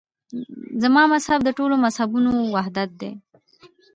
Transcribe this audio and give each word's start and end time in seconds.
زما 0.83 1.03
مذهب 1.13 1.39
د 1.43 1.49
ټولو 1.57 1.75
مذهبونو 1.85 2.31
وحدت 2.55 2.89
دی. 3.01 3.11